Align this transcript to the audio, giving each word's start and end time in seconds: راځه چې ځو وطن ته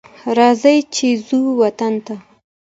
راځه 0.37 0.73
چې 0.95 1.07
ځو 1.27 1.39
وطن 1.61 1.93
ته 2.05 2.15